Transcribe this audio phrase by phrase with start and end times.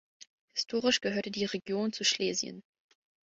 [0.55, 2.63] Historisch gehörte die Region zu Schlesien.